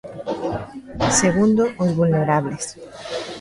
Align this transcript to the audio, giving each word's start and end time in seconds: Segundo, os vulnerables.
Segundo, 1.19 1.63
os 1.83 1.89
vulnerables. 1.97 2.65